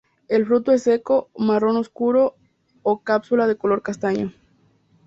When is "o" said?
2.81-3.03